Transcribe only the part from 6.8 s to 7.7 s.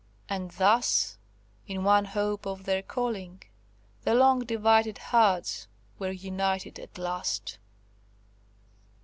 last.